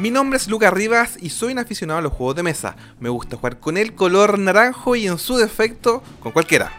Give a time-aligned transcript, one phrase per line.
[0.00, 2.74] Mi nombre es Lucas Rivas y soy un aficionado a los juegos de mesa.
[3.00, 6.72] Me gusta jugar con el color naranjo y en su defecto con cualquiera.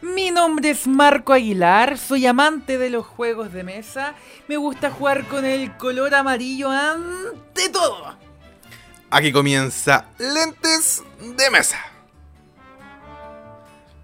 [0.00, 4.14] Mi nombre es Marco Aguilar, soy amante de los juegos de mesa.
[4.48, 8.16] Me gusta jugar con el color amarillo ante todo.
[9.10, 11.78] Aquí comienza Lentes de Mesa.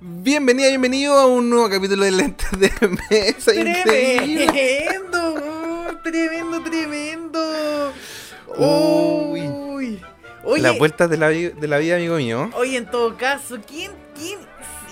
[0.02, 2.70] Bienvenida, bienvenido a un nuevo capítulo de Lentes de
[3.08, 3.54] Mesa.
[3.54, 4.46] Increíble.
[4.48, 7.92] Tremendo, tremendo, tremendo.
[8.56, 9.40] Uy.
[9.48, 10.02] Uy.
[10.42, 12.50] Oye, Las vueltas de la, de la vida, amigo mío.
[12.54, 14.38] oye, en todo caso, ¿quién, quién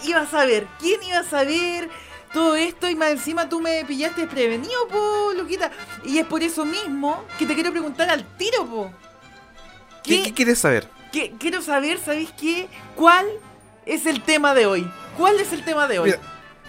[0.05, 0.67] iba a saber?
[0.79, 1.89] ¿Quién iba a saber
[2.33, 2.89] todo esto?
[2.89, 5.71] Y más encima tú me pillaste desprevenido, po, Luquita.
[6.05, 8.93] Y es por eso mismo que te quiero preguntar al tiro, po.
[10.05, 10.89] ¿Qué, qué quieres saber?
[11.39, 12.69] quiero saber, ¿sabéis qué?
[12.95, 13.27] ¿Cuál
[13.87, 14.89] es el tema de hoy?
[15.17, 16.11] ¿Cuál es el tema de hoy?
[16.11, 16.21] Mira,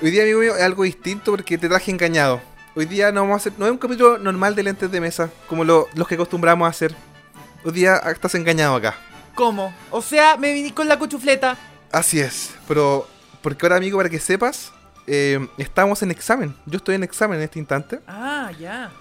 [0.01, 2.41] hoy día, amigo mío, es algo distinto porque te traje engañado.
[2.75, 5.29] Hoy día no vamos a hacer, no es un capítulo normal de lentes de mesa,
[5.47, 6.95] como lo- los que acostumbramos a hacer.
[7.63, 8.95] Hoy día estás engañado acá.
[9.35, 9.73] ¿Cómo?
[9.91, 11.57] O sea, me viní con la cuchufleta.
[11.91, 13.07] Así es, pero
[13.41, 14.71] porque ahora, amigo, para que sepas,
[15.07, 16.55] eh, estamos en examen.
[16.65, 17.99] Yo estoy en examen en este instante.
[18.07, 18.91] Ah, ya.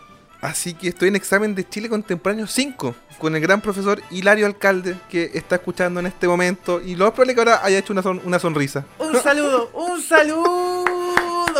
[0.41, 4.97] Así que estoy en examen de Chile Contemporáneo 5 con el gran profesor Hilario Alcalde
[5.11, 8.03] que está escuchando en este momento y lo más probable que ahora haya hecho una,
[8.03, 8.85] son- una sonrisa.
[8.99, 10.85] Un saludo, un saludo.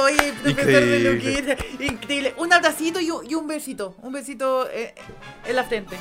[0.03, 1.55] Oye, profesor de Increíble.
[1.55, 1.85] Luquita.
[1.85, 2.35] Increíble.
[2.39, 3.97] Un abracito y un, besito.
[4.03, 4.95] Un besito eh,
[5.47, 5.97] en la frente.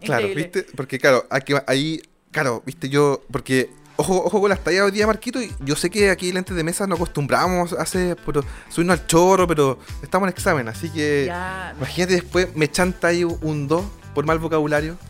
[0.00, 0.28] Claro.
[0.34, 0.66] ¿viste?
[0.76, 5.06] Porque claro, aquí, ahí, claro, viste, yo, porque, ojo, ojo con las tallas hoy día,
[5.06, 8.98] Marquito, y yo sé que aquí lentes de mesa nos acostumbramos a hacer, pero subirnos
[8.98, 11.72] al chorro, pero estamos en examen, así que Ya.
[11.76, 14.96] imagínate después me chanta ahí un 2 por mal vocabulario.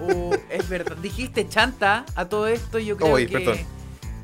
[0.00, 0.96] Uh, es verdad.
[0.96, 2.80] Dijiste chanta a todo esto.
[2.80, 3.38] Yo creo Oye, que.
[3.38, 3.58] perdón.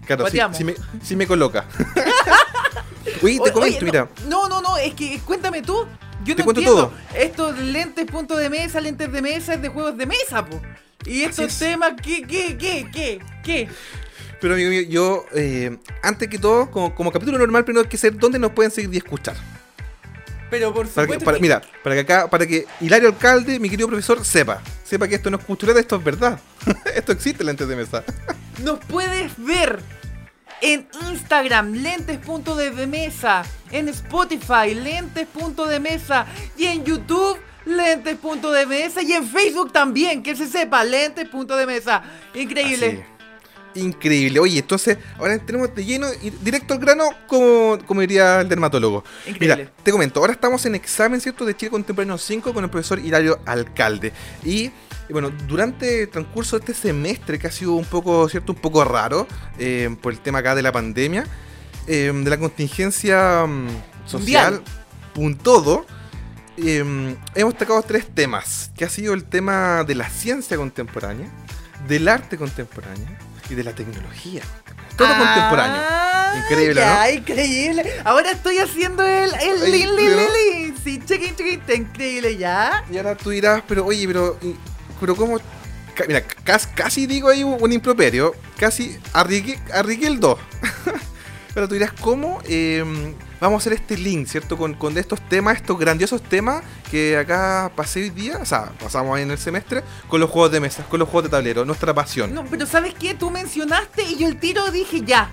[0.05, 0.25] Claro,
[0.65, 1.65] me, sí me coloca.
[3.23, 4.09] Oye, te comento, mira.
[4.29, 5.87] No, no, no, es que cuéntame tú.
[6.25, 6.89] Yo Te no cuento entiendo.
[6.89, 6.93] todo.
[7.19, 10.61] Estos lentes punto de mesa, lentes de mesa, es de juegos de mesa, po.
[11.07, 11.59] Y estos es.
[11.59, 13.69] temas, ¿qué, qué, qué, qué, qué?
[14.41, 17.97] Pero amigo mío, yo, eh, antes que todo, como, como capítulo normal, primero hay que
[17.97, 19.37] ser dónde nos pueden seguir y escuchar.
[20.51, 23.59] Pero por Para que- supuesto para- que- mira, para que acá, para que Hilario Alcalde,
[23.61, 24.63] mi querido profesor, sepa.
[24.85, 26.41] Sepa que esto no es cultureta, esto es verdad.
[26.95, 28.03] esto existe lentes de mesa.
[28.63, 29.81] Nos puedes ver
[30.61, 36.27] en Instagram, lentes.de-mesa, en Spotify, lentes.de-mesa
[36.57, 42.03] y en YouTube, lentes.de-mesa y en Facebook también, que se sepa, lentes.de-mesa.
[42.35, 43.07] Increíble.
[43.75, 44.41] Increíble.
[44.41, 49.05] Oye, entonces, ahora entremos de lleno y directo al grano, como, como diría el dermatólogo.
[49.27, 49.57] Increíble.
[49.57, 52.99] Mira, te comento, ahora estamos en examen, ¿cierto?, de Chile Contemporáneo 5 con el profesor
[52.99, 54.13] Hilario Alcalde.
[54.45, 54.71] Y,
[55.09, 58.61] y bueno, durante el transcurso de este semestre, que ha sido un poco, ¿cierto?, un
[58.61, 59.27] poco raro,
[59.59, 61.25] eh, por el tema acá de la pandemia,
[61.87, 63.69] eh, de la contingencia mm,
[64.07, 64.63] social,
[65.15, 65.87] punto todo,
[66.59, 71.29] eh, hemos tocado tres temas, que ha sido el tema de la ciencia contemporánea,
[71.87, 73.09] del arte contemporáneo
[73.49, 74.43] y de la tecnología.
[74.97, 75.81] Todo contemporáneo.
[75.81, 76.09] Ah,
[76.45, 77.85] Increíble, ya, increíble.
[78.05, 80.17] Ahora estoy haciendo el, el Ay, lin, lin, ¿no?
[80.17, 80.29] lin,
[80.67, 80.77] lin.
[80.83, 82.85] Sí, chiquín, está increíble, ya.
[82.93, 84.39] Y ahora tú dirás, pero oye, pero,
[85.01, 85.39] pero ¿cómo?
[85.95, 90.39] Ca- Mira, cas- casi digo ahí un, improperio, casi arriesgué, arriesgué el 2.
[91.55, 92.85] pero tú dirás, ¿cómo eh,
[93.41, 94.57] vamos a hacer este link, ¿cierto?
[94.57, 99.19] Con, con estos temas, estos grandiosos temas que acá pasé hoy día, o sea, pasamos
[99.19, 102.33] en el semestre, con los juegos de mesa, con los juegos de tablero, nuestra pasión.
[102.33, 103.15] No, pero ¿sabes qué?
[103.15, 105.31] Tú mencionaste y yo el tiro dije ya.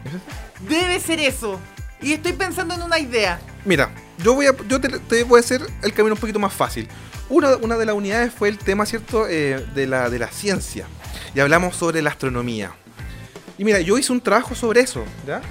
[0.68, 1.60] Debe ser eso.
[2.02, 3.40] Y estoy pensando en una idea.
[3.66, 3.90] Mira,
[4.24, 6.88] yo voy a, yo te, te voy a hacer el camino un poquito más fácil.
[7.30, 10.86] Una, una de las unidades fue el tema, ¿cierto?, Eh, de, la, de la ciencia.
[11.34, 12.72] Y hablamos sobre la astronomía.
[13.58, 15.42] Y mira, yo hice un trabajo sobre eso, ¿ya?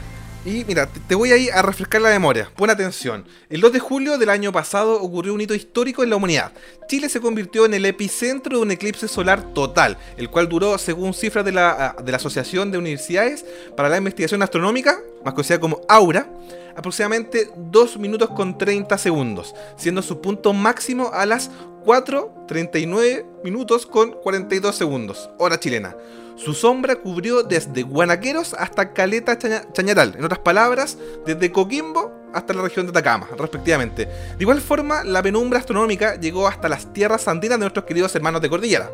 [0.45, 2.51] Y mira, te, voy a ir a refrescar la memoria.
[2.55, 3.25] Pon atención.
[3.49, 6.53] El 2 de julio del año pasado ocurrió un hito histórico en la humanidad.
[6.87, 11.15] Chile se convirtió en el epicentro de un eclipse solar total, el cual duró, según
[11.15, 13.43] cifras de la, de la Asociación de Universidades
[13.75, 16.28] para la Investigación Astronómica, más conocida como AURA,
[16.76, 21.50] aproximadamente 2 minutos con 30 segundos, siendo su punto máximo a las
[21.84, 25.97] 4.39 minutos con 42 segundos, hora chilena.
[26.36, 32.53] Su sombra cubrió desde Guanaqueros hasta Caleta Chaña- Chañaral, en otras palabras, desde Coquimbo hasta
[32.53, 34.06] la región de Atacama, respectivamente.
[34.06, 38.42] De igual forma, la penumbra astronómica llegó hasta las tierras andinas de nuestros queridos hermanos
[38.42, 38.91] de cordillera.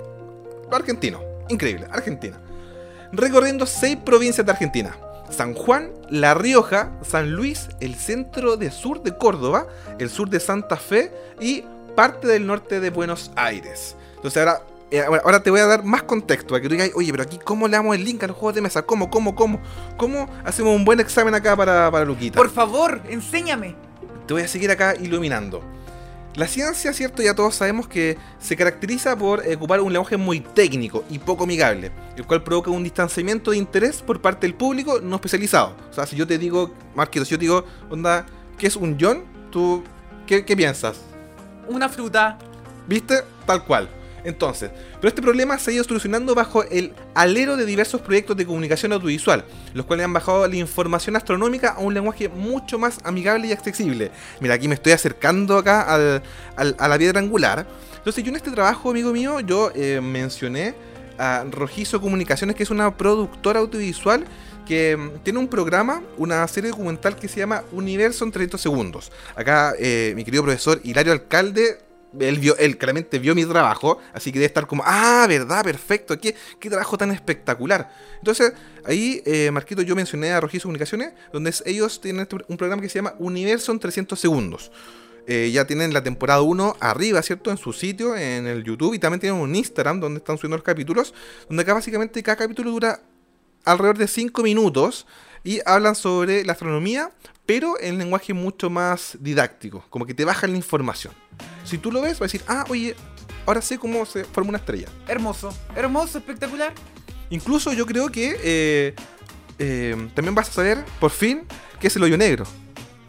[0.64, 2.38] Los argentinos, increíble, Argentina.
[3.12, 4.94] Recorriendo seis provincias de Argentina.
[5.30, 9.66] San Juan, La Rioja, San Luis, el centro de sur de Córdoba,
[9.98, 11.64] el sur de Santa Fe y
[11.96, 13.96] parte del norte de Buenos Aires.
[14.16, 17.10] Entonces ahora, eh, ahora- te voy a dar más contexto para que tú digas, oye,
[17.10, 19.60] pero aquí cómo le damos el link a los juegos de mesa, cómo, cómo, cómo,
[19.96, 22.36] cómo hacemos un buen examen acá para, para Luquita.
[22.36, 23.76] Por favor, enséñame.
[24.26, 25.62] Te voy a seguir acá iluminando.
[26.36, 31.04] La ciencia, cierto, ya todos sabemos que se caracteriza por ocupar un lenguaje muy técnico
[31.10, 35.16] y poco amigable, el cual provoca un distanciamiento de interés por parte del público no
[35.16, 35.74] especializado.
[35.90, 38.26] O sea, si yo te digo, Marquitos, si yo te digo, onda,
[38.58, 39.24] ¿qué es un John?
[39.50, 39.82] ¿Tú
[40.24, 41.00] qué, qué piensas?
[41.68, 42.38] Una fruta.
[42.86, 43.24] ¿Viste?
[43.44, 43.88] Tal cual.
[44.24, 48.46] Entonces, pero este problema se ha ido solucionando bajo el alero de diversos proyectos de
[48.46, 49.44] comunicación audiovisual,
[49.74, 54.10] los cuales han bajado la información astronómica a un lenguaje mucho más amigable y accesible.
[54.40, 56.22] Mira, aquí me estoy acercando acá al,
[56.56, 57.66] a la piedra angular.
[57.96, 60.74] Entonces, yo en este trabajo, amigo mío, yo eh, mencioné
[61.18, 64.24] a Rojizo Comunicaciones, que es una productora audiovisual
[64.66, 69.12] que mm, tiene un programa, una serie documental que se llama Universo en 30 segundos.
[69.36, 74.32] Acá eh, mi querido profesor Hilario Alcalde él, vio, él claramente vio mi trabajo, así
[74.32, 77.90] que debe estar como, ah, verdad, perfecto, qué, qué trabajo tan espectacular.
[78.18, 78.52] Entonces,
[78.84, 82.88] ahí, eh, Marquito, yo mencioné a Rojizo Comunicaciones, donde ellos tienen este, un programa que
[82.88, 84.72] se llama Universo en 300 segundos.
[85.26, 87.50] Eh, ya tienen la temporada 1 arriba, ¿cierto?
[87.50, 90.64] En su sitio, en el YouTube, y también tienen un Instagram donde están subiendo los
[90.64, 91.14] capítulos,
[91.48, 93.00] donde acá básicamente cada capítulo dura
[93.64, 95.06] alrededor de 5 minutos
[95.44, 97.10] y hablan sobre la astronomía,
[97.46, 101.12] pero en lenguaje mucho más didáctico, como que te bajan la información.
[101.64, 102.94] Si tú lo ves, vas a decir, ah, oye,
[103.46, 104.88] ahora sé cómo se forma una estrella.
[105.08, 106.72] Hermoso, hermoso, espectacular.
[107.30, 108.94] Incluso yo creo que eh,
[109.58, 111.42] eh, también vas a saber, por fin,
[111.80, 112.44] qué es el hoyo negro.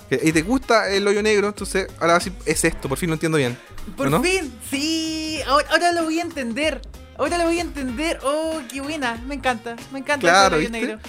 [0.09, 3.37] Y te gusta el hoyo negro, entonces ahora sí es esto, por fin lo entiendo
[3.37, 3.57] bien.
[3.95, 6.81] Por fin, sí, ahora, lo voy a entender.
[7.17, 8.19] Ahora lo voy a entender.
[8.23, 10.99] Oh, qué buena, me encanta, me encanta el hoyo negro.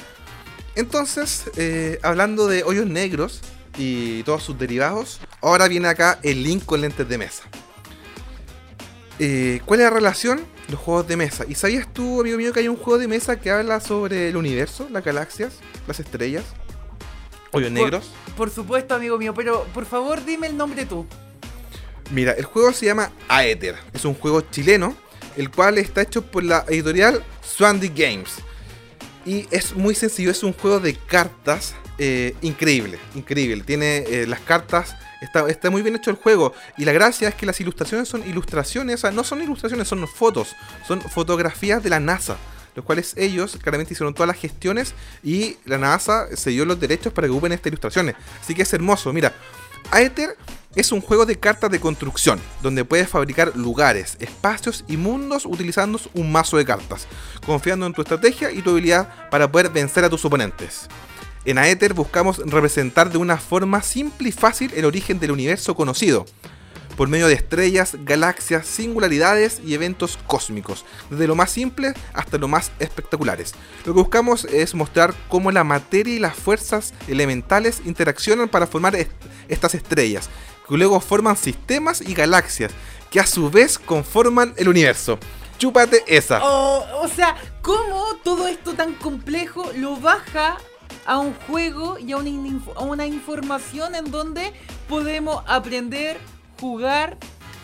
[0.75, 3.41] Entonces, eh, hablando de hoyos negros
[3.77, 7.43] y todos sus derivados, ahora viene acá el link con lentes de mesa.
[9.19, 10.41] Eh, ¿Cuál es la relación?
[10.69, 11.45] Los juegos de mesa.
[11.47, 14.37] ¿Y sabías tú, amigo mío, que hay un juego de mesa que habla sobre el
[14.37, 15.55] universo, las galaxias,
[15.87, 16.45] las estrellas?
[17.53, 18.11] ¿Hoyos negros?
[18.37, 21.07] Por supuesto, amigo mío, pero por favor dime el nombre tú.
[22.11, 23.77] Mira, el juego se llama Aether.
[23.93, 24.97] Es un juego chileno,
[25.37, 28.37] el cual está hecho por la editorial Swandy Games.
[29.25, 33.63] Y es muy sencillo, es un juego de cartas eh, increíble, increíble.
[33.65, 36.53] Tiene eh, las cartas, está, está, muy bien hecho el juego.
[36.77, 40.07] Y la gracia es que las ilustraciones son ilustraciones, o sea, no son ilustraciones, son
[40.09, 42.37] fotos, son fotografías de la NASA.
[42.75, 47.13] Los cuales ellos claramente hicieron todas las gestiones y la NASA se dio los derechos
[47.13, 48.17] para que ocupen estas ilustraciones.
[48.41, 49.35] Así que es hermoso, mira.
[49.91, 50.37] Aether
[50.75, 56.01] es un juego de cartas de construcción, donde puedes fabricar lugares, espacios y mundos utilizando
[56.15, 57.07] un mazo de cartas,
[57.45, 60.89] confiando en tu estrategia y tu habilidad para poder vencer a tus oponentes.
[61.45, 66.25] En Aether buscamos representar de una forma simple y fácil el origen del universo conocido,
[66.97, 72.49] por medio de estrellas, galaxias, singularidades y eventos cósmicos, desde lo más simple hasta lo
[72.49, 73.55] más espectaculares.
[73.85, 78.95] Lo que buscamos es mostrar cómo la materia y las fuerzas elementales interaccionan para formar
[79.49, 80.29] estas estrellas,
[80.69, 82.73] que luego forman sistemas y galaxias,
[83.11, 85.19] que a su vez conforman el universo.
[85.59, 86.41] Chúpate esa.
[86.43, 90.59] o sea, ¿cómo todo esto tan complejo lo baja
[91.07, 92.31] a un juego y a una,
[92.77, 94.53] a una información en donde
[94.89, 96.19] podemos aprender,
[96.61, 97.17] jugar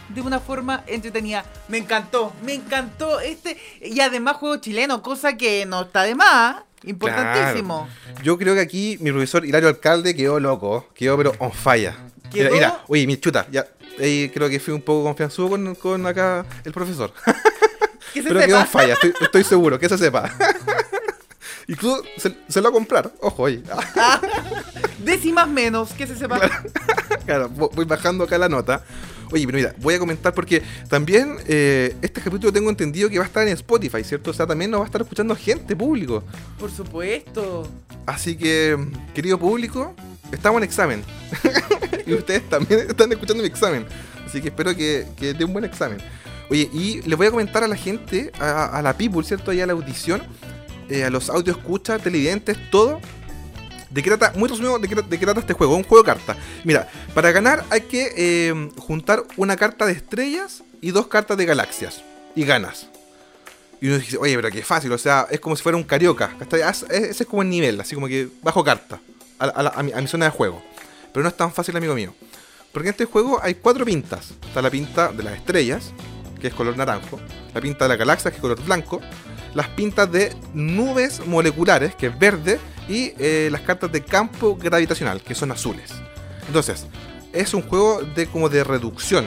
[0.09, 1.45] de una forma entretenida.
[1.69, 3.59] Me encantó, me encantó este.
[3.81, 6.63] Y además juego chileno, cosa que no está de más.
[6.85, 7.89] Importantísimo.
[8.23, 11.93] Yo creo que aquí mi profesor Hilario Alcalde quedó loco, quedó pero on fire.
[12.33, 13.67] Mira, mira, oye, mi chuta, ya.
[13.97, 17.13] creo que fui un poco confianzudo con, con acá el profesor.
[18.13, 20.33] Que se pero quedó on fire, estoy, estoy seguro, que se sepa.
[21.69, 23.63] Incluso se, se, lo va a comprar, ojo ahí.
[25.05, 26.41] Décimas menos, que se sepa.
[27.27, 28.83] Claro, voy bajando acá la nota.
[29.31, 33.25] Oye, pero mira, voy a comentar porque también eh, este capítulo tengo entendido que va
[33.25, 34.31] a estar en Spotify, ¿cierto?
[34.31, 36.25] O sea, también nos va a estar escuchando gente, público.
[36.59, 37.69] Por supuesto.
[38.07, 38.79] Así que,
[39.15, 39.95] querido público,
[40.33, 41.05] estamos en examen.
[42.09, 43.87] Y ustedes también están escuchando mi examen.
[44.27, 45.99] Así que espero que, que dé un buen examen.
[46.51, 49.53] Oye, y les voy a comentar a la gente, a, la people, ¿cierto?
[49.53, 50.23] Y a la audición,
[50.89, 53.01] eh, a los audio escucha, televidentes, todo.
[53.91, 54.33] ¿De qué trata?
[54.37, 55.77] Muy resumido, ¿de qué, ¿de qué, trata este juego?
[55.77, 56.37] Un juego de cartas.
[56.65, 61.45] Mira, para ganar hay que eh, juntar una carta de estrellas y dos cartas de
[61.45, 62.03] galaxias.
[62.35, 62.89] Y ganas.
[63.81, 66.35] Y uno dice, oye, pero qué fácil, o sea, es como si fuera un carioca.
[66.51, 69.01] Ese es como el nivel, así como que bajo carta
[69.39, 70.63] a mi zona de juego.
[71.13, 72.15] Pero no es tan fácil, amigo mío.
[72.73, 74.33] Porque en este juego hay cuatro pintas.
[74.47, 75.93] Está la pinta de las estrellas,
[76.41, 77.19] que es color naranjo.
[77.55, 79.01] La pinta de la galaxia, que es color blanco
[79.55, 85.23] las pintas de nubes moleculares, que es verde, y eh, las cartas de campo gravitacional,
[85.23, 85.93] que son azules.
[86.47, 86.87] Entonces,
[87.33, 89.27] es un juego de como de reducción.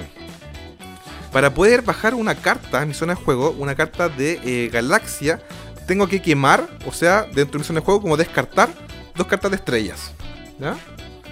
[1.31, 5.41] Para poder bajar una carta en mi zona de juego, una carta de eh, galaxia,
[5.87, 8.69] tengo que quemar, o sea, dentro de mi zona de juego, como descartar
[9.15, 10.11] dos cartas de estrellas.
[10.59, 10.77] ¿ya?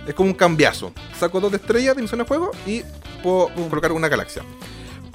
[0.09, 0.91] Es como un cambiazo.
[1.19, 2.81] Saco dos de estrellas de mi zona de juego y
[3.21, 4.41] puedo colocar una galaxia.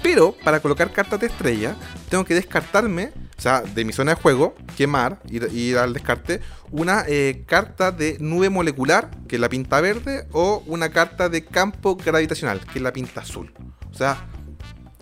[0.04, 1.74] Pero para colocar cartas de estrella,
[2.08, 6.40] tengo que descartarme, o sea, de mi zona de juego, quemar, ir, ir al descarte,
[6.70, 11.44] una eh, carta de nube molecular, que es la pinta verde, o una carta de
[11.44, 13.52] campo gravitacional, que es la pinta azul.
[13.90, 14.26] O sea,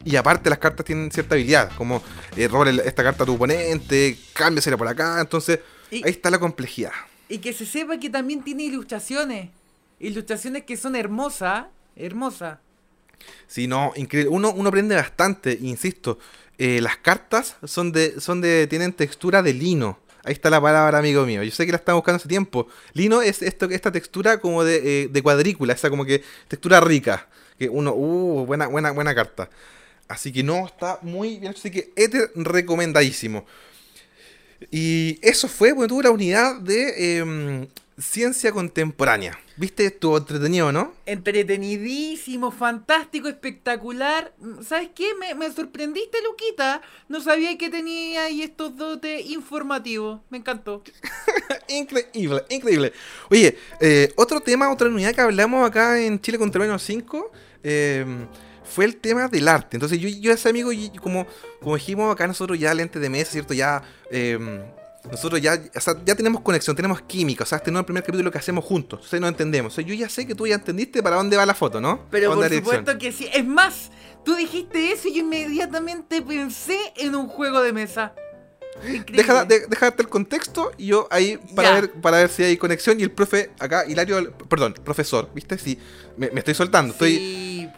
[0.05, 2.03] y aparte las cartas tienen cierta habilidad, como
[2.35, 6.39] eh, robarle esta carta a tu oponente, cámbiasela por acá, entonces Y- ahí está la
[6.39, 6.93] complejidad.
[7.29, 9.51] Y que se sepa que también tiene ilustraciones.
[10.03, 11.67] Ilustraciones que son hermosas.
[11.97, 12.59] Hermosas.
[13.47, 14.31] Sí, no, increíble.
[14.31, 16.19] Uno, uno aprende bastante, insisto.
[16.59, 19.99] Eh, las cartas son de, son de, tienen textura de lino.
[20.25, 21.43] Ahí está la palabra, amigo mío.
[21.43, 22.67] Yo sé que la están buscando hace tiempo.
[22.93, 27.29] Lino es esto, esta textura como de, eh, de cuadrícula, esa como que textura rica.
[27.59, 29.51] Que uno, uh, buena, buena, buena carta.
[30.09, 31.53] Así que no, está muy bien.
[31.57, 33.47] Así que Ether recomendadísimo.
[34.71, 37.67] Y eso fue, bueno, tuvo la unidad de em,
[37.99, 39.39] ciencia contemporánea.
[39.57, 39.85] ¿Viste?
[39.87, 40.95] Estuvo entretenido, ¿no?
[41.05, 44.33] Entretenidísimo, fantástico, espectacular.
[44.67, 45.15] ¿Sabes qué?
[45.15, 46.81] Me, me sorprendiste, Luquita.
[47.09, 50.21] No sabía que tenía ahí estos dotes informativos.
[50.31, 50.83] Me encantó.
[51.69, 52.93] Increíble, increíble.
[53.31, 57.33] Oye, eh, otro tema, otra unidad que hablamos acá en Chile Contemporáneo 5
[57.63, 58.05] eh,
[58.65, 59.77] fue el tema del arte.
[59.77, 60.71] Entonces yo, yo ese amigo,
[61.01, 61.27] como,
[61.61, 63.55] como dijimos acá nosotros ya lente de mesa, ¿cierto?
[63.55, 63.83] Ya...
[64.11, 64.39] eh,
[65.11, 67.87] nosotros ya, o sea, ya tenemos conexión, tenemos química, o sea, este no es el
[67.87, 69.73] primer capítulo que hacemos juntos, o sea, nos entendemos.
[69.73, 72.07] O sea, yo ya sé que tú ya entendiste para dónde va la foto, ¿no?
[72.11, 73.29] Pero ¿Para por supuesto que sí.
[73.33, 73.91] Es más,
[74.25, 78.15] tú dijiste eso y yo inmediatamente pensé en un juego de mesa.
[79.13, 81.75] Deja, de, deja darte el contexto y yo ahí para Ya.
[81.83, 82.99] ver, para ver si hay conexión.
[82.99, 85.59] Y el profe, acá, Hilario, perdón, profesor, ¿viste?
[85.59, 85.79] Sí,
[86.17, 86.93] me, me estoy soltando.
[86.95, 87.69] Estoy, Sí.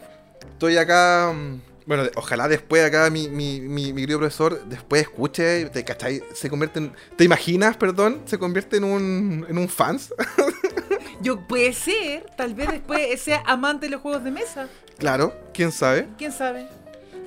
[0.53, 1.33] estoy acá.
[1.35, 6.23] mm, Bueno, ojalá después acá mi, mi, mi, mi querido profesor después escuche, te, ¿cachai?
[6.33, 6.93] Se convierte en.
[7.15, 8.23] ¿Te imaginas, perdón?
[8.25, 10.13] Se convierte en un, en un fans.
[11.21, 14.67] Yo puede ser, tal vez después sea amante de los juegos de mesa.
[14.97, 16.07] claro, quién sabe.
[16.17, 16.67] ¿Quién sabe?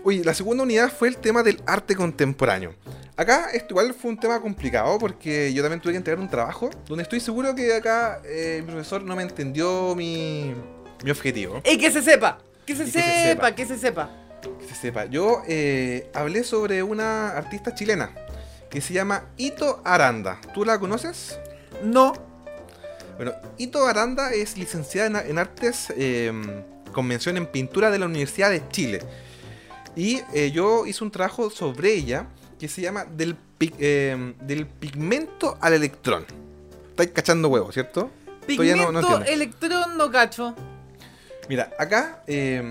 [0.04, 2.74] Oye, la segunda unidad fue el tema del arte contemporáneo.
[3.16, 6.70] Acá esto igual fue un tema complicado porque yo también tuve que entregar un trabajo
[6.86, 10.54] donde estoy seguro que acá eh, mi profesor no me entendió mi,
[11.02, 11.60] mi objetivo.
[11.64, 12.38] Y que se sepa.
[12.64, 13.54] Que se Y que se sepa, sepa.
[13.54, 14.10] que se sepa.
[14.58, 15.06] Que se sepa.
[15.06, 18.10] Yo eh, hablé sobre una artista chilena
[18.70, 20.40] que se llama Ito Aranda.
[20.54, 21.38] ¿Tú la conoces?
[21.82, 22.12] No.
[23.16, 26.32] Bueno, Ito Aranda es licenciada en, en artes eh,
[26.92, 29.00] con mención en pintura de la Universidad de Chile.
[29.96, 32.26] Y eh, yo hice un trabajo sobre ella
[32.60, 36.24] que se llama Del, eh, del pigmento al electrón.
[36.90, 38.10] Estáis cachando huevos, ¿cierto?
[38.46, 40.54] Pigmento, no- electrón, no cacho.
[41.48, 42.62] Mira, acá eh,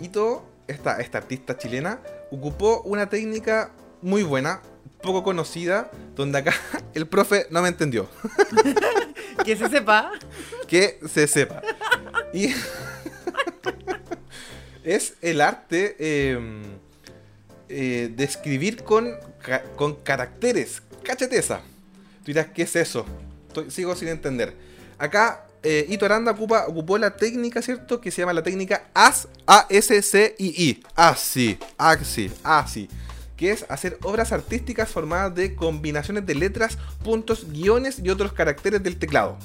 [0.00, 3.70] Ito, esta, esta artista chilena, ocupó una técnica
[4.02, 4.60] muy buena,
[5.02, 6.52] poco conocida, donde acá
[6.94, 8.08] el profe no me entendió.
[9.44, 10.10] Que se sepa.
[10.66, 11.62] que se sepa.
[12.32, 12.48] Y
[14.84, 16.38] es el arte eh,
[17.68, 19.14] eh, de escribir con,
[19.76, 20.82] con caracteres.
[21.04, 21.58] Cáchate esa.
[21.58, 23.04] Tú dirás, ¿qué es eso?
[23.48, 24.54] Estoy- sigo sin entender.
[24.98, 28.00] Acá eh, Ito Aranda ocupa, ocupó la técnica, ¿cierto?
[28.00, 30.84] Que se llama la técnica AS, A-S-C-I-I.
[30.94, 32.88] Así, así, así.
[33.36, 38.80] Que es hacer obras artísticas formadas de combinaciones de letras, puntos, guiones y otros caracteres
[38.80, 39.36] del teclado.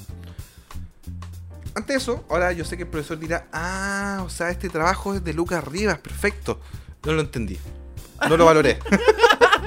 [1.74, 5.24] Ante eso, ahora yo sé que el profesor dirá, ah, o sea, este trabajo es
[5.24, 6.60] de Lucas Rivas, perfecto.
[7.04, 7.58] No lo entendí.
[8.28, 8.78] No lo valoré.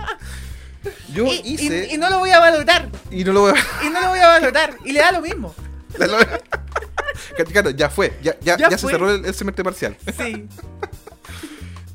[1.13, 1.89] yo Y, hice...
[1.91, 2.89] y no lo voy a valorar.
[3.11, 3.53] Y no lo voy
[3.85, 4.77] Y no lo voy a valorar.
[4.85, 5.53] Y le da lo mismo.
[5.97, 8.17] Claro, ya fue.
[8.21, 9.97] Ya, ya, Ya ya se cerró el, el semestre parcial.
[10.17, 10.47] Sí.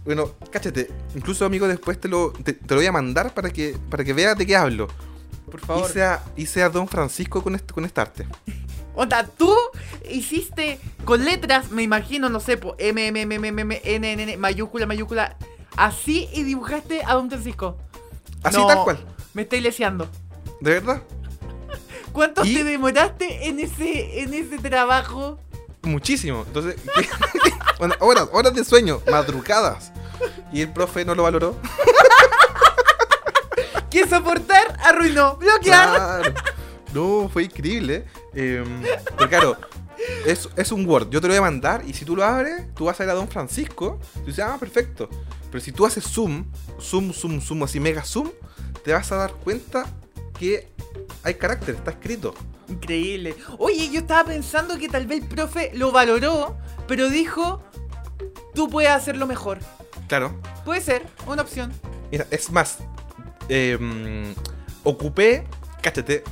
[0.02, 0.90] Bueno, cáchate.
[1.14, 4.12] Incluso, amigo, después te lo, te, te lo voy a mandar para que, para que
[4.12, 4.88] veas de qué hablo.
[5.50, 5.88] Por favor.
[5.88, 8.26] Hice a, hice a Don Francisco con, este, con esta arte.
[8.95, 9.54] Onda, tú
[10.11, 14.12] hiciste con letras, me imagino, no sé, po, M, M, M, M, M, M, N,
[14.12, 15.37] N, N, mayúscula, mayúscula,
[15.76, 17.78] así y dibujaste a Don Francisco.
[18.42, 19.07] Así No, tal cual.
[19.33, 20.09] Me estoy leseando.
[20.61, 21.02] ¿De verdad?
[22.12, 22.55] ¿Cuánto ¿Y?
[22.55, 25.38] te demoraste en ese, en ese trabajo?
[25.83, 26.45] Muchísimo.
[26.47, 26.76] Entonces,
[27.79, 29.93] bueno, horas, horas de sueño, madrugadas.
[30.52, 31.57] Y el profe no lo valoró.
[33.90, 34.76] ¿Qué soportar?
[34.85, 35.37] Arruinó.
[35.37, 35.95] Bloquear.
[35.95, 36.35] Claro.
[36.93, 38.05] No, fue increíble.
[38.35, 38.64] Eh,
[39.17, 39.57] pero claro,
[40.26, 41.11] es, es un Word.
[41.11, 43.11] Yo te lo voy a mandar y si tú lo abres, tú vas a ir
[43.11, 43.99] a Don Francisco.
[44.23, 45.09] Y dices, ah, perfecto.
[45.50, 46.45] Pero si tú haces zoom,
[46.81, 48.31] zoom, zoom, zoom, así mega zoom,
[48.85, 49.87] te vas a dar cuenta
[50.38, 50.69] que
[51.23, 52.35] hay carácter, está escrito.
[52.69, 53.37] Increíble.
[53.59, 57.62] Oye, yo estaba pensando que tal vez el profe lo valoró, pero dijo,
[58.54, 59.59] tú puedes hacerlo mejor.
[60.09, 60.40] Claro.
[60.64, 61.73] Puede ser, una opción.
[62.11, 62.78] Mira, es más,
[63.49, 64.35] eh,
[64.85, 65.45] ocupé,
[65.83, 66.25] cáchate,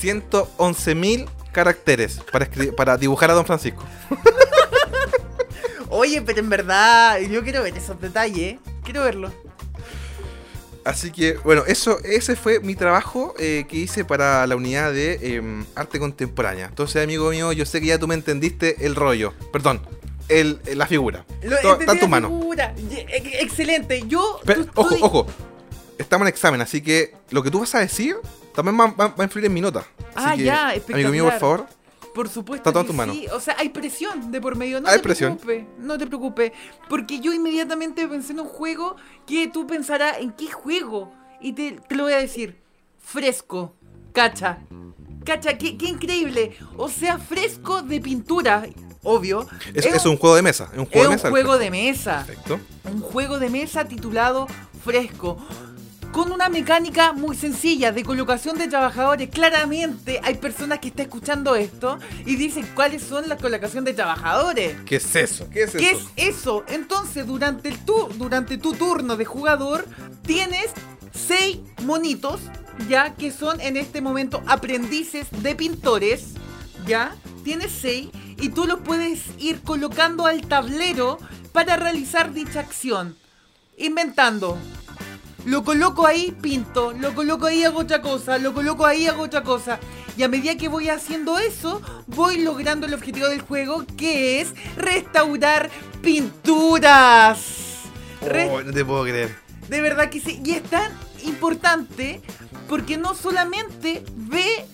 [0.00, 3.84] 111.000 caracteres para, para dibujar a Don Francisco.
[5.88, 8.58] Oye, pero en verdad, yo quiero ver esos detalles.
[8.82, 9.32] Quiero verlo.
[10.84, 15.36] Así que, bueno, eso, ese fue mi trabajo eh, que hice para la unidad de
[15.36, 16.66] em, arte contemporánea.
[16.66, 19.32] Entonces, amigo mío, yo sé que ya tú me entendiste el rollo.
[19.52, 19.80] Perdón,
[20.28, 21.24] el, la figura.
[21.42, 22.30] Lo, To- entendí Está en tus la manos.
[22.30, 22.74] figura.
[22.76, 24.02] Ye- ex- Excelente.
[24.06, 24.40] Yo.
[24.44, 25.26] Pero, tú- ojo, ojo.
[25.96, 28.16] Estamos en examen, así que lo que tú vas a decir
[28.54, 29.80] también va, va- va a influir en mi nota.
[30.14, 31.66] Así Ah, que, ya, Amigo mío, por favor.
[32.14, 32.68] Por supuesto.
[32.68, 33.16] Está todo en que tus manos.
[33.16, 33.26] Sí.
[33.32, 34.80] O sea, hay presión de por medio.
[34.80, 35.36] No Hay te presión.
[35.36, 35.78] preocupes.
[35.84, 36.52] No te preocupes.
[36.88, 41.12] Porque yo inmediatamente pensé en un juego que tú pensarás, ¿en qué juego?
[41.40, 42.56] Y te, te lo voy a decir.
[42.98, 43.74] Fresco.
[44.12, 44.58] Cacha.
[45.24, 46.56] Cacha, qué, qué increíble.
[46.76, 48.64] O sea, fresco de pintura.
[49.02, 49.46] Obvio.
[49.74, 50.70] Es, es un juego de mesa.
[50.72, 51.30] Es un juego es de un mesa.
[51.30, 52.24] juego de mesa.
[52.26, 52.60] Perfecto.
[52.84, 54.46] Un juego de mesa titulado
[54.84, 55.36] Fresco.
[56.14, 59.30] Con una mecánica muy sencilla de colocación de trabajadores.
[59.30, 64.76] Claramente hay personas que están escuchando esto y dicen cuáles son las colocación de trabajadores.
[64.86, 65.50] ¿Qué es eso?
[65.50, 66.10] ¿Qué es ¿Qué eso?
[66.14, 66.64] es eso?
[66.68, 69.88] Entonces, durante, el tu, durante tu turno de jugador,
[70.24, 70.70] tienes
[71.12, 72.42] seis monitos,
[72.88, 76.34] ya que son en este momento aprendices de pintores,
[76.86, 77.16] ya.
[77.42, 81.18] Tienes seis y tú los puedes ir colocando al tablero
[81.50, 83.16] para realizar dicha acción.
[83.76, 84.56] Inventando.
[85.44, 86.92] Lo coloco ahí, pinto.
[86.92, 88.38] Lo coloco ahí, hago otra cosa.
[88.38, 89.78] Lo coloco ahí, hago otra cosa.
[90.16, 94.54] Y a medida que voy haciendo eso, voy logrando el objetivo del juego, que es
[94.76, 95.70] restaurar
[96.02, 97.64] pinturas.
[98.50, 99.36] Oh, no te puedo creer.
[99.68, 100.40] de verdad que sí.
[100.44, 100.92] Y es tan
[101.24, 102.22] importante
[102.68, 104.66] porque no solamente ve,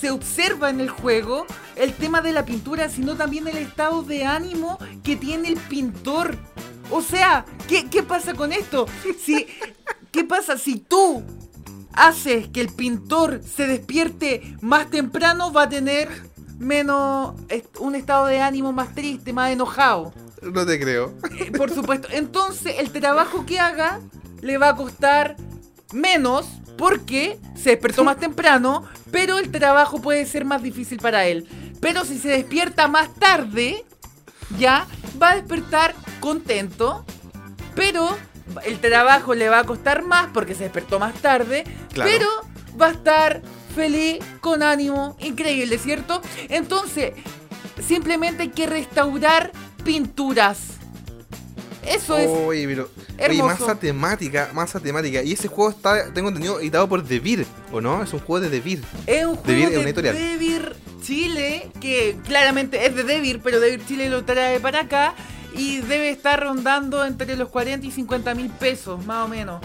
[0.00, 1.46] se observa en el juego
[1.76, 6.36] el tema de la pintura, sino también el estado de ánimo que tiene el pintor.
[6.90, 8.86] O sea, ¿qué, qué pasa con esto?
[9.24, 9.46] Si,
[10.10, 11.22] ¿Qué pasa si tú
[11.92, 15.52] haces que el pintor se despierte más temprano?
[15.52, 16.08] Va a tener
[16.58, 17.34] menos
[17.80, 20.14] un estado de ánimo más triste, más enojado.
[20.42, 21.12] No te creo.
[21.38, 22.08] Eh, Por supuesto.
[22.10, 24.00] Entonces, el trabajo que haga
[24.40, 25.36] le va a costar
[25.92, 26.46] menos
[26.78, 31.46] porque se despertó más temprano, pero el trabajo puede ser más difícil para él.
[31.80, 33.84] Pero si se despierta más tarde,
[34.58, 34.86] ya
[35.20, 37.04] va a despertar contento,
[37.74, 38.16] pero
[38.64, 42.10] el trabajo le va a costar más porque se despertó más tarde, Claro.
[42.10, 42.28] pero
[42.80, 43.42] va a estar
[43.74, 46.22] feliz, con ánimo, increíble, ¿cierto?
[46.48, 47.12] Entonces,
[47.86, 49.52] simplemente hay que restaurar
[49.84, 50.58] pinturas.
[51.86, 52.88] Eso es Oye, pero.
[53.28, 55.22] Oye, masa temática, masa temática.
[55.22, 58.02] Y ese juego está, tengo entendido, editado por Devir, ¿o no?
[58.02, 58.82] Es un juego de Devir.
[59.06, 60.14] Es un Devir juego es una de editorial.
[60.16, 65.14] Devir Chile, que claramente es de Devir, pero Devir Chile lo trae para acá
[65.56, 69.60] y debe estar rondando entre los 40 y 50 mil pesos, más o menos.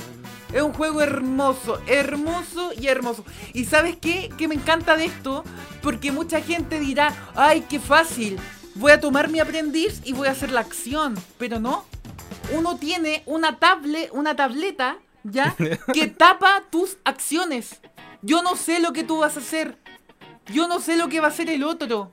[0.53, 3.23] Es un juego hermoso, hermoso y hermoso.
[3.53, 4.29] ¿Y sabes qué?
[4.37, 5.43] Que me encanta de esto,
[5.81, 8.37] porque mucha gente dirá, ay, qué fácil,
[8.75, 11.85] voy a tomar mi aprendiz y voy a hacer la acción, pero no.
[12.53, 15.55] Uno tiene una tablet, una tableta, ¿ya?
[15.93, 17.79] Que tapa tus acciones.
[18.21, 19.77] Yo no sé lo que tú vas a hacer.
[20.47, 22.11] Yo no sé lo que va a hacer el otro.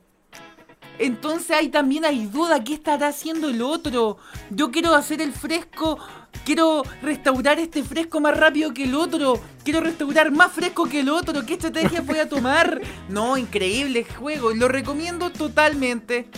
[0.99, 4.19] Entonces ahí también hay duda, ¿qué estará haciendo el otro?
[4.51, 5.99] Yo quiero hacer el fresco,
[6.45, 11.09] quiero restaurar este fresco más rápido que el otro, quiero restaurar más fresco que el
[11.09, 12.81] otro, ¿qué estrategia voy a tomar?
[13.09, 16.29] No, increíble juego, lo recomiendo totalmente.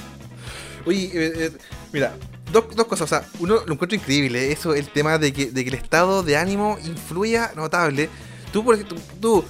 [0.86, 1.52] Oye, eh, eh,
[1.92, 2.14] mira,
[2.52, 3.04] dos, dos cosas.
[3.04, 4.52] O sea, uno lo encuentro increíble.
[4.52, 8.08] Eso, el tema de que, de que el estado de ánimo influya notable.
[8.52, 9.44] Tú, por ejemplo, tú,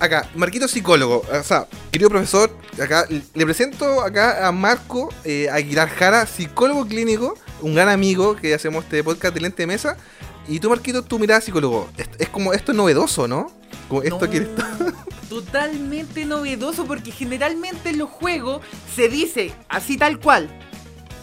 [0.00, 1.24] acá, Marquito psicólogo.
[1.30, 2.50] O sea, querido profesor,
[2.82, 8.54] acá le presento acá a Marco eh, Aguilar Jara, psicólogo clínico, un gran amigo que
[8.54, 9.96] hacemos este podcast de lente de mesa.
[10.48, 11.88] Y tú, Marquito, tú mirada psicólogo.
[11.96, 13.50] Es, es como esto es novedoso, ¿no?
[13.88, 14.76] Como esto No, que está.
[15.28, 18.62] Totalmente novedoso porque generalmente en los juegos
[18.94, 20.48] se dice así tal cual.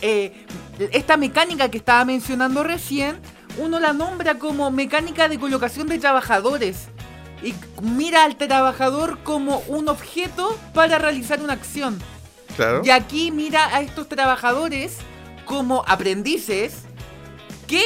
[0.02, 0.46] eh,
[0.92, 3.18] esta mecánica que estaba mencionando recién,
[3.58, 6.88] uno la nombra como mecánica de colocación de trabajadores.
[7.44, 12.00] Y mira al trabajador como un objeto para realizar una acción.
[12.56, 12.82] Claro.
[12.84, 14.98] Y aquí mira a estos trabajadores
[15.46, 16.84] como aprendices
[17.68, 17.84] que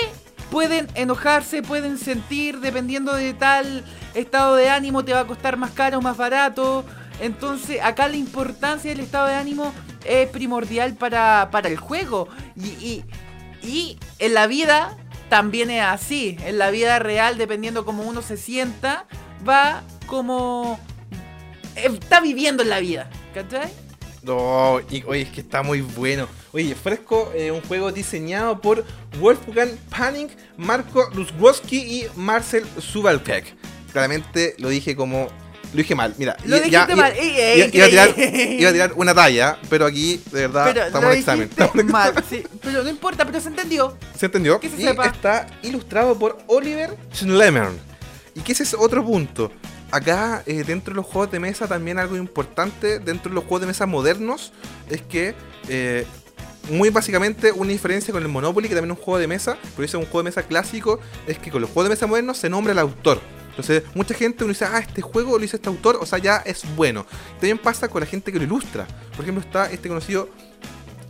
[0.52, 5.72] pueden enojarse, pueden sentir, dependiendo de tal estado de ánimo, te va a costar más
[5.72, 6.86] caro o más barato.
[7.20, 9.74] Entonces, acá la importancia del estado de ánimo
[10.06, 12.28] es primordial para, para el juego.
[12.56, 13.06] Y, y,
[13.62, 14.98] y en la vida
[15.30, 16.38] también es así.
[16.46, 19.06] En la vida real, dependiendo cómo uno se sienta,
[19.48, 20.80] va como...
[21.76, 23.10] eh, Está viviendo en la vida.
[23.34, 23.70] ¿Cachai?
[24.24, 26.28] No, y, oye, es que está muy bueno.
[26.52, 28.84] Oye, Fresco, eh, un juego diseñado por
[29.20, 33.56] Wolfgang Panning, Marco Luswowski y Marcel Subalpek.
[33.94, 35.28] Claramente lo dije como
[35.74, 36.14] lo dije mal.
[36.18, 37.14] Mira, Lo dijiste mal.
[37.18, 38.56] Ey, ey, iba, iba a tirar, increíble.
[38.60, 41.50] iba a tirar una talla, pero aquí, de verdad, Pero estamos en examen.
[41.92, 42.44] mal, sí.
[42.62, 43.98] Pero no importa, pero se entendió.
[44.18, 44.60] ¿Se entendió?
[44.60, 45.06] Que se y sepa.
[45.08, 47.70] está ilustrado por Oliver Schlemmer.
[48.38, 49.52] ¿Y qué es ese otro punto?
[49.90, 53.62] Acá, eh, dentro de los juegos de mesa, también algo importante, dentro de los juegos
[53.62, 54.54] de mesa modernos,
[54.92, 55.34] es que,
[55.70, 56.06] eh,
[56.70, 59.86] muy básicamente, una diferencia con el Monopoly, que también es un juego de mesa, pero
[59.86, 62.48] es un juego de mesa clásico, es que con los juegos de mesa modernos se
[62.48, 63.20] nombra el autor.
[63.50, 66.38] Entonces, mucha gente uno dice, ah, este juego lo hizo este autor, o sea, ya
[66.46, 67.08] es bueno.
[67.40, 68.86] También pasa con la gente que lo ilustra.
[69.16, 70.30] Por ejemplo, está este conocido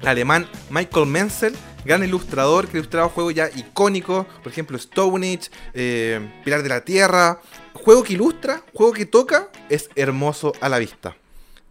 [0.05, 1.53] alemán Michael Menzel,
[1.85, 6.69] gran ilustrador que ha ilustrado juegos ya icónicos, por ejemplo Stone Age, eh, Pilar de
[6.69, 7.39] la Tierra.
[7.73, 11.15] Juego que ilustra, juego que toca, es hermoso a la vista.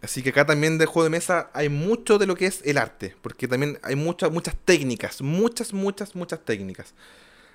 [0.01, 2.77] Así que acá también del juego de mesa hay mucho de lo que es el
[2.77, 6.93] arte, porque también hay muchas, muchas técnicas, muchas, muchas, muchas técnicas.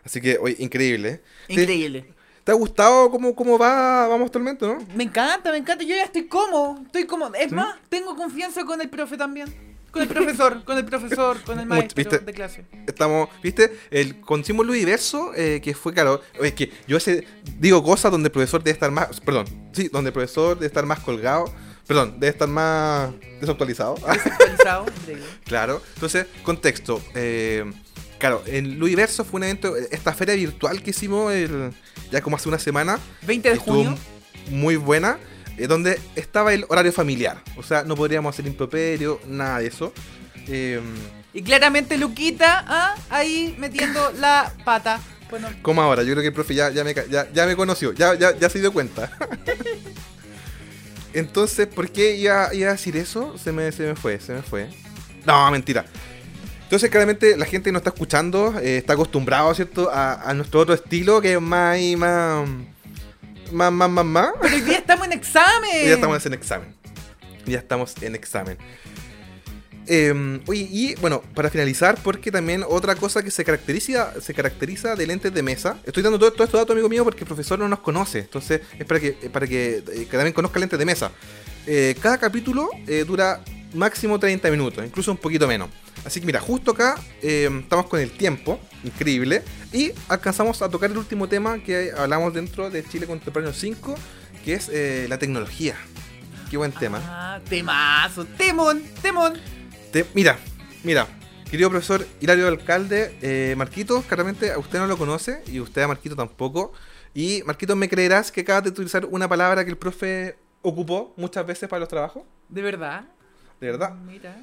[0.05, 1.09] Así que, oye, increíble.
[1.09, 1.23] ¿eh?
[1.47, 2.13] ¿Te- Increíble.
[2.45, 4.79] ¿Te ha gustado cómo, cómo va vamos actualmente, no?
[4.97, 5.85] Me encanta, me encanta.
[5.85, 6.81] Yo ya estoy cómodo.
[6.85, 7.35] Estoy cómodo.
[7.37, 7.55] Es ¿Sí?
[7.55, 9.72] más, tengo confianza con el profe también.
[9.93, 12.19] Con el profesor, con el profesor, con el maestro ¿viste?
[12.19, 12.65] de clase.
[12.87, 13.79] Estamos, ¿viste?
[13.91, 16.21] El con símbolo diverso, eh, que fue claro.
[16.41, 17.27] Es que yo ese,
[17.59, 19.21] digo cosas donde el profesor debe estar más.
[19.21, 21.45] Perdón, sí, donde el profesor debe estar más colgado.
[21.87, 23.95] Perdón, debe estar más desactualizado.
[24.13, 24.87] Desactualizado,
[25.45, 25.83] claro.
[25.95, 27.03] Entonces, contexto.
[27.15, 27.71] eh,
[28.19, 31.73] claro, el Luiverso fue un evento, esta feria virtual que hicimos el-
[32.11, 32.99] ya como hace una semana.
[33.27, 33.99] 20 de junio.
[34.49, 35.19] muy buena.
[35.59, 37.43] Eh, donde estaba el horario familiar.
[37.57, 39.93] O sea, no podríamos hacer improperio, nada de eso.
[40.49, 40.81] Eh,
[41.33, 45.01] Y claramente Luquita, ah, ahí metiendo la pata.
[45.31, 47.93] Bueno, Como ahora, yo creo que el profe ya, ya, me, ya, ya me conoció,
[47.95, 49.11] ya, ya, ya se dio cuenta.
[51.15, 53.37] Entonces, ¿por qué iba, iba a decir eso?
[53.39, 54.69] Se me, se me fue, se me fue.
[55.27, 55.85] No, mentira.
[56.65, 59.91] Entonces, claramente, la gente que nos está escuchando eh, está acostumbrado, ¿cierto?
[59.93, 62.49] A, a nuestro otro estilo, que es más y más.
[63.53, 64.31] Más, más, más, más.
[64.41, 65.71] pero hoy día estamos en examen.
[65.85, 66.75] Y ya estamos en examen.
[67.47, 68.59] Ya estamos en examen.
[69.87, 74.95] Eh, oye, y bueno, para finalizar, porque también otra cosa que se caracteriza, se caracteriza
[74.95, 75.77] de lentes de mesa.
[75.85, 78.21] Estoy dando todo, todo estos datos, amigo mío, porque el profesor no nos conoce.
[78.21, 81.11] Entonces, es para que, para que, eh, que también conozca lentes de mesa.
[81.67, 83.41] Eh, cada capítulo eh, dura
[83.75, 85.69] máximo 30 minutos, incluso un poquito menos.
[86.05, 90.91] Así que mira, justo acá eh, estamos con el tiempo, increíble, y alcanzamos a tocar
[90.91, 93.95] el último tema que hablamos dentro de Chile Contemporáneo 5,
[94.45, 95.77] que es eh, la tecnología.
[96.51, 97.01] Qué buen tema.
[97.05, 99.35] Ah, temazo, temón, temón.
[99.93, 100.39] Te- mira,
[100.83, 101.07] mira,
[101.51, 105.89] querido profesor Hilario Alcalde, eh, Marquito, claramente a usted no lo conoce y usted a
[105.89, 106.73] Marquito tampoco.
[107.15, 111.47] Y Marquito, ¿me creerás que acabas de utilizar una palabra que el profe ocupó muchas
[111.47, 112.23] veces para los trabajos?
[112.49, 113.05] ¿De verdad?
[113.63, 113.95] De verdad.
[113.95, 114.37] Mira.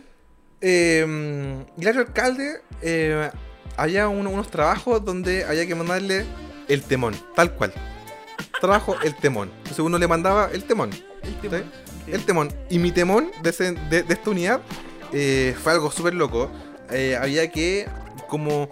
[0.61, 3.29] Eh, Hilario Alcalde, eh,
[3.75, 6.25] había uno- unos trabajos donde había que mandarle
[6.69, 7.73] el temón, tal cual.
[8.61, 9.49] Trabajo el temón.
[9.57, 10.91] Entonces uno le mandaba el temón.
[11.21, 11.63] El temón.
[12.07, 12.53] El temón.
[12.69, 14.61] Y mi temón de, ese- de- de esta unidad
[15.11, 16.49] eh, fue algo súper loco.
[16.89, 17.87] Eh, había que
[18.29, 18.69] como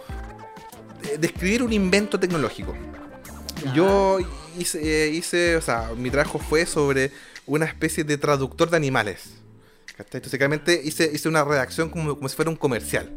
[1.03, 2.73] eh, describir un invento tecnológico.
[3.73, 4.19] Yo
[4.57, 7.12] hice, eh, hice, o sea, mi trabajo fue sobre
[7.45, 9.31] una especie de traductor de animales.
[9.97, 10.21] ¿Cachai?
[10.23, 13.12] Entonces, hice, hice una redacción como, como si fuera un comercial.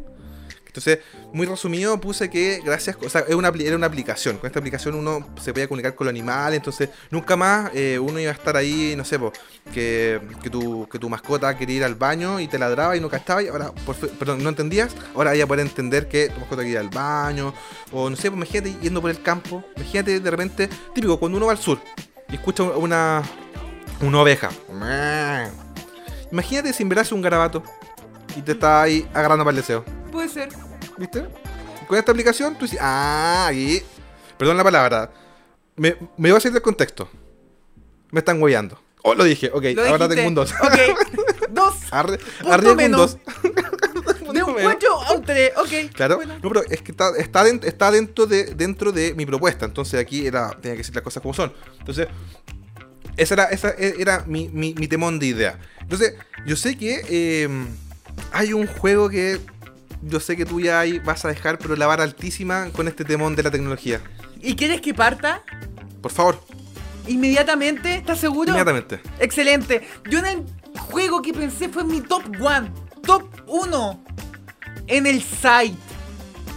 [0.71, 1.01] Entonces,
[1.33, 4.39] muy resumido, puse que gracias, o sea, era una, era una aplicación.
[4.39, 8.21] Con esta aplicación uno se podía comunicar con los animales, entonces nunca más eh, uno
[8.21, 9.33] iba a estar ahí, no sé, po,
[9.75, 13.09] que, que, tu, que tu mascota quería ir al baño y te ladraba y no
[13.09, 13.73] cachaba y ahora,
[14.17, 17.53] perdón, no entendías, ahora ya poder entender que tu mascota quería ir al baño,
[17.91, 21.47] o no sé, pues imagínate yendo por el campo, imagínate de repente, típico, cuando uno
[21.47, 21.81] va al sur
[22.31, 23.25] y escucha una,
[24.03, 24.51] una oveja.
[26.33, 27.63] Imagínate si en verdad es un garabato
[28.37, 29.85] y te está ahí agarrando para el deseo.
[30.13, 30.49] Puede ser.
[30.97, 31.27] ¿Viste?
[31.89, 33.83] Con esta aplicación tú dices, ah, aquí.
[34.39, 35.11] Perdón la palabra.
[35.77, 37.09] Me, me iba a salir del contexto.
[38.11, 38.81] Me están hueveando.
[39.03, 40.17] Oh, lo dije, ok, Lo ahora dijiste.
[40.17, 40.53] tengo un 2.
[40.63, 41.49] Ok.
[41.51, 41.75] Dos.
[41.91, 43.17] Arre, Punto arriesgo un menos.
[43.43, 43.55] 2.
[44.35, 45.53] De un 4 a un 3.
[45.57, 45.93] Ok.
[45.95, 46.35] Claro, Bueno.
[46.41, 49.65] no, pero es que está, está, dentro, está dentro, de, dentro de mi propuesta.
[49.65, 51.53] Entonces aquí era, tenía que decir las cosas como son.
[51.79, 52.07] Entonces,
[53.17, 55.59] esa era, esa era mi, mi, mi temón de idea.
[55.81, 56.15] Entonces,
[56.47, 57.49] yo sé que eh,
[58.33, 59.41] hay un juego que
[60.03, 63.37] yo sé que tú ya vas a dejar, pero la vara altísima con este temón
[63.37, 64.01] de la tecnología.
[64.41, 65.43] ¿Y quieres que parta?
[66.01, 66.43] Por favor,
[67.07, 68.51] Inmediatamente, ¿estás seguro?
[68.51, 69.01] inmediatamente.
[69.19, 69.83] Excelente.
[70.09, 70.45] Yo en el
[70.79, 72.73] juego que pensé fue mi top 1.
[73.03, 74.05] Top 1.
[74.87, 75.77] En el site.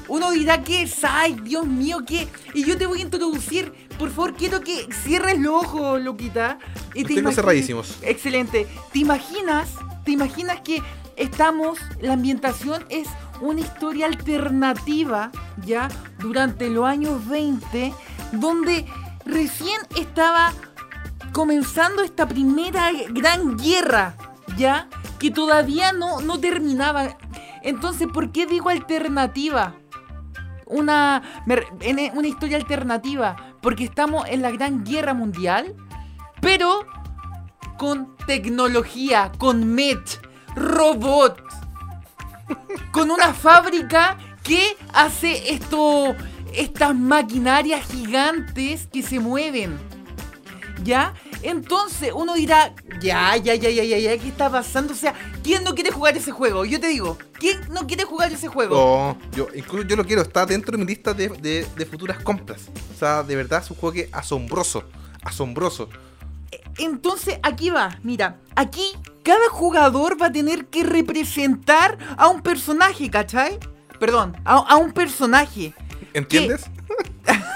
[0.07, 1.41] Uno dirá, ¿qué site?
[1.43, 2.27] Dios mío, ¿qué?
[2.53, 3.73] Y yo te voy a introducir.
[3.97, 6.57] Por favor, quiero que cierres los ojos, loquita.
[6.93, 7.97] Y Los tengo cerradísimos.
[8.01, 8.67] Excelente.
[8.91, 9.69] ¿Te imaginas?
[10.03, 10.81] ¿Te imaginas que
[11.15, 13.07] estamos, la ambientación es
[13.41, 15.31] una historia alternativa,
[15.65, 17.93] ya, durante los años 20,
[18.33, 18.85] donde
[19.25, 20.53] recién estaba
[21.31, 24.15] comenzando esta primera gran guerra,
[24.57, 24.87] ¿ya?
[25.19, 27.17] Que todavía no, no terminaba.
[27.63, 29.75] Entonces, ¿por qué digo alternativa?
[30.65, 31.21] Una,
[32.13, 33.52] una historia alternativa.
[33.63, 35.73] Porque estamos en la gran guerra mundial,
[36.41, 36.85] pero
[37.79, 40.21] con tecnología, con MET,
[40.55, 41.41] robot,
[42.91, 46.15] con una fábrica que hace esto,
[46.53, 49.79] estas maquinarias gigantes que se mueven.
[50.83, 51.13] ¿Ya?
[51.43, 54.93] Entonces uno dirá, ya, ya, ya, ya, ya, ya, ¿qué está pasando?
[54.93, 56.65] O sea, ¿quién no quiere jugar ese juego?
[56.65, 58.75] Yo te digo, ¿quién no quiere jugar ese juego?
[58.75, 62.69] No, yo, incluso yo lo quiero, está dentro de mi lista de, de futuras compras.
[62.93, 64.85] O sea, de verdad es un juego que asombroso,
[65.23, 65.89] asombroso.
[66.77, 73.09] Entonces, aquí va, mira, aquí cada jugador va a tener que representar a un personaje,
[73.09, 73.59] ¿cachai?
[73.99, 75.73] Perdón, a, un personaje.
[76.13, 76.65] ¿Entiendes?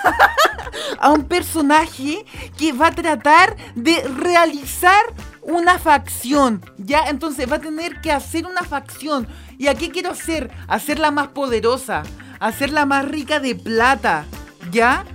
[1.00, 2.26] a un personaje
[2.58, 5.02] que va a tratar de realizar
[5.42, 7.08] una facción, ¿ya?
[7.08, 9.28] Entonces va a tener que hacer una facción.
[9.58, 10.52] ¿Y a qué quiero hacer?
[10.68, 12.04] Hacerla más poderosa,
[12.40, 14.26] hacerla más rica de plata,
[14.72, 15.06] ¿ya?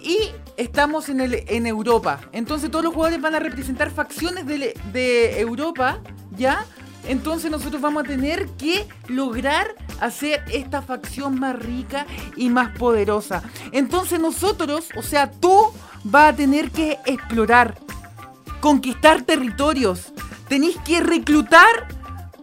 [0.00, 2.20] Y estamos en, el, en Europa.
[2.32, 6.00] Entonces todos los jugadores van a representar facciones de, de Europa,
[6.36, 6.64] ¿ya?
[7.04, 13.42] Entonces nosotros vamos a tener que lograr hacer esta facción más rica y más poderosa.
[13.72, 15.72] Entonces nosotros, o sea, tú
[16.04, 17.76] vas a tener que explorar,
[18.60, 20.12] conquistar territorios.
[20.48, 21.88] Tenéis que reclutar,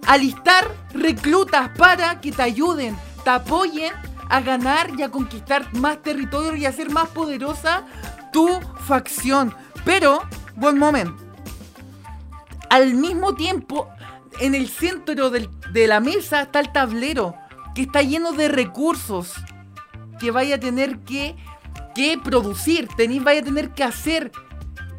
[0.06, 3.94] alistar reclutas para que te ayuden, te apoyen
[4.30, 7.86] a ganar y a conquistar más territorios y a hacer más poderosa
[8.32, 8.48] tu
[8.86, 9.54] facción.
[9.86, 10.22] Pero,
[10.56, 11.16] buen momento.
[12.70, 13.90] Al mismo tiempo,
[14.40, 17.36] en el centro de la mesa está el tablero,
[17.76, 19.34] que está lleno de recursos
[20.20, 21.36] que vaya a tener que,
[21.96, 24.32] que producir, tenéis, vaya a tener que hacer,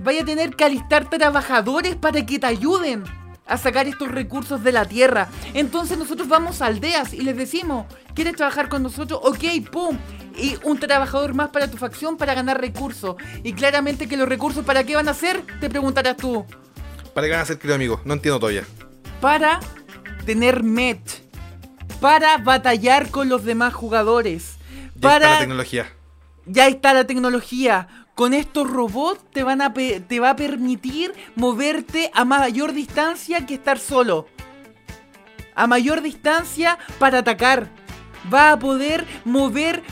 [0.01, 3.05] vaya a tener que alistar trabajadores para que te ayuden
[3.46, 5.29] a sacar estos recursos de la tierra.
[5.55, 9.20] Entonces nosotros vamos a aldeas y les decimos, ¿quieres trabajar con nosotros?
[9.22, 9.98] Ok, ¡pum!
[10.37, 13.16] Y un trabajador más para tu facción para ganar recursos.
[13.42, 16.44] Y claramente que los recursos para qué van a ser, te preguntarás tú.
[17.12, 18.01] ¿Para qué van a ser, querido amigo?
[18.05, 18.64] No entiendo todavía.
[19.21, 19.61] Para
[20.25, 21.01] tener met.
[22.01, 24.57] Para batallar con los demás jugadores.
[24.95, 25.17] Ya para...
[25.17, 25.93] está la tecnología.
[26.47, 32.11] Ya está la tecnología con estos robots te, van a te va a permitir moverte
[32.13, 34.27] a mayor distancia que estar solo.
[35.55, 37.69] A mayor distancia para atacar.
[38.35, 39.85] Va a poder mover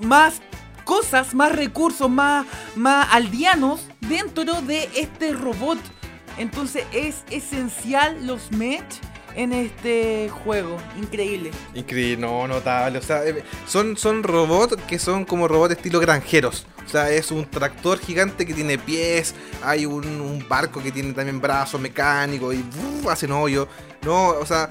[0.00, 0.42] más
[0.84, 5.78] cosas, más recursos, más, más aldeanos dentro de este robot.
[6.38, 8.96] Entonces es esencial los match
[9.34, 10.76] en este juego.
[10.98, 11.50] Increíble.
[11.74, 12.98] Increíble, no, notable.
[12.98, 16.66] O sea, eh, son, son robots que son como robots estilo granjeros.
[16.84, 21.40] O sea, es un tractor gigante que tiene pies, hay un, barco que tiene también
[21.40, 22.64] brazos mecánicos y
[23.02, 23.68] hace hacen hoyo.
[24.04, 24.68] No, o sea,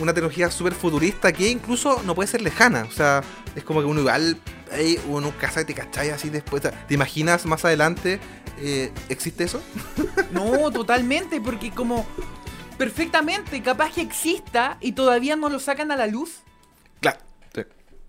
[0.00, 2.84] una tecnología súper futurista que incluso no puede ser lejana.
[2.84, 3.22] O sea,
[3.54, 4.38] es como que uno igual,
[4.72, 6.62] hay uno casa y te cachai así después.
[6.62, 8.20] ¿Te imaginas más adelante?
[8.58, 9.62] Eh, ¿Existe eso?
[10.32, 12.06] No, totalmente, porque como
[12.76, 16.40] perfectamente, capaz que exista y todavía no lo sacan a la luz.
[17.00, 17.18] Claro,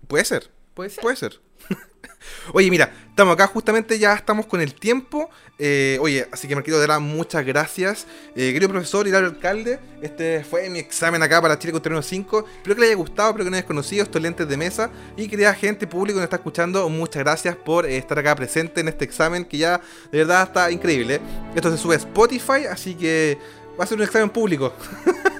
[0.06, 0.50] puede ser.
[0.74, 1.02] Puede ser.
[1.02, 1.40] Puede ser.
[2.52, 5.30] Oye, mira, estamos acá justamente, ya estamos con el tiempo.
[5.60, 8.06] Eh, oye, así que me quiero dar muchas gracias.
[8.36, 12.44] Eh, querido profesor Hilario Alcalde, este fue mi examen acá para Chile Contra 5.
[12.46, 14.90] Espero que le haya gustado, espero que no hayas conocido estos lentes de mesa.
[15.16, 18.80] Y querida gente, público que nos está escuchando, muchas gracias por eh, estar acá presente
[18.80, 19.80] en este examen que ya
[20.12, 21.20] de verdad está increíble.
[21.54, 23.36] Esto se sube a Spotify, así que
[23.78, 24.72] va a ser un examen público.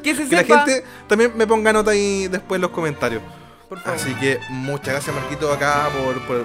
[0.02, 3.22] Que, se que la gente también me ponga nota ahí después en los comentarios.
[3.84, 5.90] Así que muchas gracias Marquito acá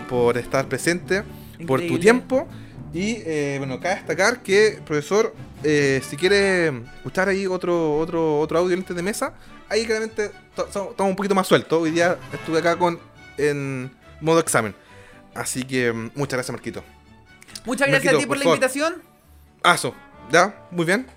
[0.10, 1.24] por, estar presente,
[1.66, 2.48] por tu tiempo.
[2.94, 5.34] Y eh, bueno, cabe destacar que, profesor,
[5.64, 9.34] eh, si quiere escuchar ahí otro, otro, otro audio en de mesa,
[9.68, 11.82] ahí claramente estamos un poquito más sueltos.
[11.82, 13.00] Hoy día estuve acá con
[13.38, 14.76] en modo examen.
[15.34, 16.84] Así que mm, muchas gracias, Marquito.
[17.66, 19.02] Muchas gracias a ti por, la invitación.
[19.64, 19.96] Aso,
[20.32, 20.68] ¿ya?
[20.70, 21.08] Muy bien.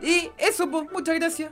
[0.00, 1.50] Y eso, pues, muchas gracias.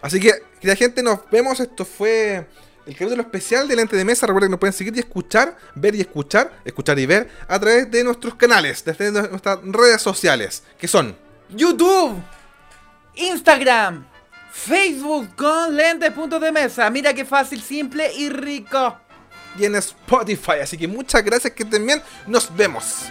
[0.00, 1.60] Así que, querida gente, nos vemos.
[1.60, 2.46] Esto fue
[2.88, 4.26] el capítulo especial de Lente de Mesa.
[4.26, 7.90] Recuerden que nos pueden seguir y escuchar, ver y escuchar, escuchar y ver a través
[7.90, 11.14] de nuestros canales, de nuestras redes sociales, que son
[11.50, 12.16] YouTube,
[13.14, 14.06] Instagram,
[14.50, 16.88] Facebook con lentes.de de mesa.
[16.88, 18.96] Mira qué fácil, simple y rico.
[19.58, 20.60] Y en Spotify.
[20.62, 22.02] Así que muchas gracias, que bien.
[22.26, 23.04] Nos vemos.